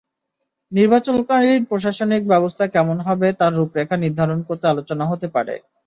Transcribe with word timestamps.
নির্বাচনকালীন 0.71 1.61
প্রশাসনিক 1.69 2.21
ব্যবস্থা 2.27 2.65
কেমন 2.67 2.97
হবে, 3.07 3.27
তার 3.39 3.51
রূপরেখা 3.55 3.95
নির্ধারণ 3.97 4.39
করতে 4.47 4.65
আলোচনা 4.67 5.03
হতে 5.07 5.27
পারে। 5.35 5.55